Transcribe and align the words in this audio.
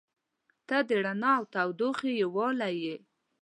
•ته 0.67 0.77
د 0.87 0.89
رڼا 1.05 1.31
او 1.39 1.43
تودوخې 1.53 2.11
یووالی 2.23 2.73
یې. 2.83 2.95